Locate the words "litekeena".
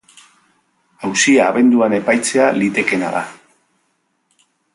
2.57-3.13